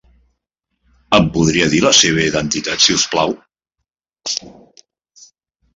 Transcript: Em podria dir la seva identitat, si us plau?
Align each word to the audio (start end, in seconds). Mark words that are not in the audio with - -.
Em 1.17 1.27
podria 1.35 1.67
dir 1.75 1.81
la 1.87 1.93
seva 1.99 2.25
identitat, 2.31 2.85
si 2.89 2.99
us 2.99 3.07
plau? 3.13 3.37